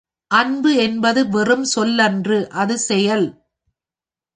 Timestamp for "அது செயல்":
2.53-3.27